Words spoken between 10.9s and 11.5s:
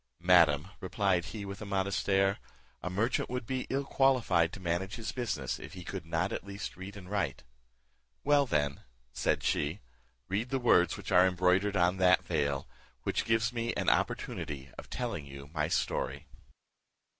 which are